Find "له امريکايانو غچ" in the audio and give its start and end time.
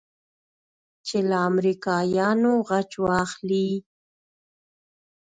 1.29-2.91